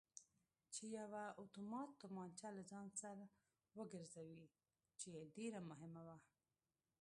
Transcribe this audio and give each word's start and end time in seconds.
چې 0.73 0.83
یوه 0.99 1.23
اتومات 1.43 1.89
تومانچه 2.01 2.47
له 2.57 2.63
ځان 2.71 2.87
سر 2.99 3.17
وګرځوي 3.77 4.43
چې 4.99 5.09
ډېره 5.35 5.59
مهمه 5.69 6.01
وه. 6.07 6.17